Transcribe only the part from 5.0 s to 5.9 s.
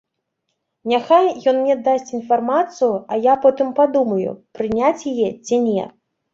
яе ці не.